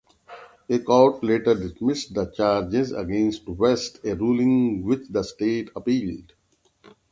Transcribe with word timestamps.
A 0.67 0.79
court 0.79 1.23
later 1.23 1.53
dismissed 1.53 2.15
the 2.15 2.25
charges 2.31 2.91
against 2.91 3.47
West, 3.47 3.99
a 4.03 4.15
ruling 4.15 4.83
which 4.83 5.07
the 5.07 5.21
state 5.23 5.69
appealed. 5.75 6.33